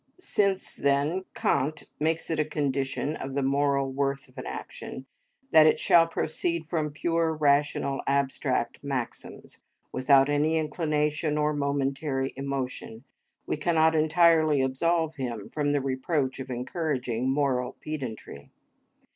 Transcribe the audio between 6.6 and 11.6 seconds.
from pure rational abstract maxims, without any inclination or